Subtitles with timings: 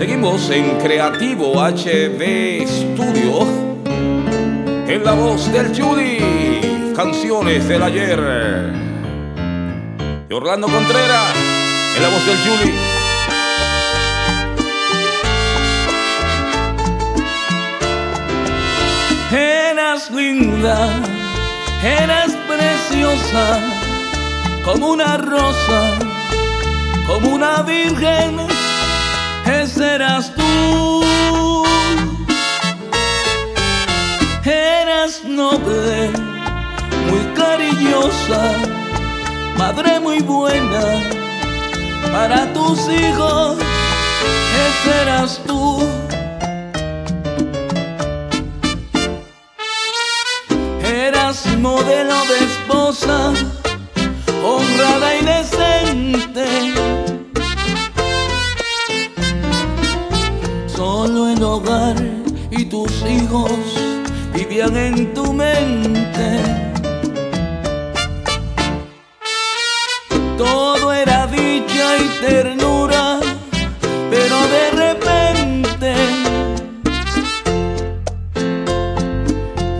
[0.00, 3.46] Seguimos en Creativo HB Studio.
[4.88, 6.94] En la voz del Judy.
[6.96, 8.18] Canciones del ayer.
[10.26, 11.34] Y Orlando Contreras.
[11.94, 12.72] En la voz del Judy.
[19.36, 20.98] Eras linda,
[21.84, 23.60] eras preciosa,
[24.64, 25.98] como una rosa,
[27.06, 28.49] como una virgen,
[29.94, 31.04] eras tú.
[34.44, 36.10] Eras noble,
[37.08, 38.42] muy cariñosa,
[39.58, 40.84] madre muy buena
[42.12, 43.58] para tus hijos,
[44.66, 45.86] esa eras tú.
[50.82, 53.32] Eras modelo de esposa,
[54.44, 55.79] honrada y decente.
[62.50, 63.52] Y tus hijos
[64.34, 66.40] vivían en tu mente.
[70.36, 73.20] Todo era dicha y ternura,
[74.10, 75.94] pero de repente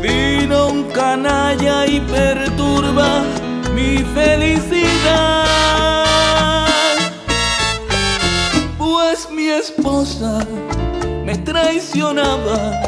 [0.03, 3.23] Vino un canalla y perturba
[3.75, 5.47] mi felicidad.
[8.79, 10.47] Pues mi esposa
[11.51, 12.81] traicionaba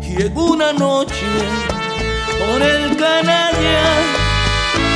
[0.00, 1.26] y en una noche
[2.38, 3.84] por el canalla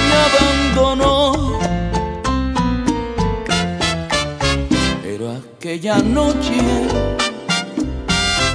[0.09, 1.59] me abandonó.
[5.03, 6.63] Pero aquella noche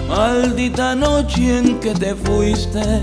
[0.08, 3.02] Maldita noche en que te fuiste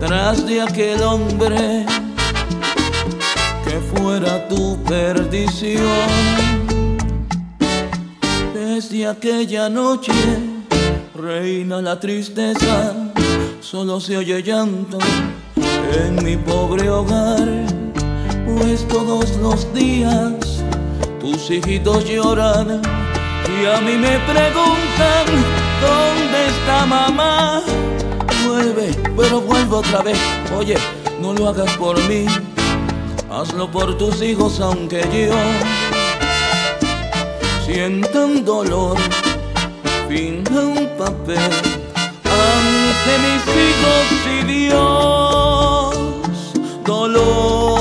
[0.00, 1.84] Tras de aquel hombre
[3.64, 6.47] Que fuera tu perdición
[8.98, 10.10] Desde aquella noche
[11.14, 13.12] Reina la tristeza
[13.60, 14.98] Solo se oye llanto
[16.04, 17.46] En mi pobre hogar
[18.44, 20.64] Pues todos los días
[21.20, 22.82] Tus hijitos lloran
[23.46, 25.26] y a mí me preguntan
[25.80, 27.62] dónde está mamá.
[28.46, 30.18] Vuelve, pero vuelve otra vez.
[30.58, 30.76] Oye,
[31.20, 32.26] no lo hagas por mí,
[33.30, 35.77] hazlo por tus hijos, aunque yo
[37.68, 38.96] sientan dolor,
[40.08, 41.52] finja un papel
[42.24, 45.96] ante mis hijos y Dios,
[46.84, 47.77] dolor.